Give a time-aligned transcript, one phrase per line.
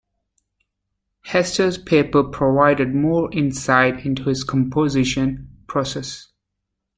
[1.25, 6.29] Hester's papers provide more insight into his composition process.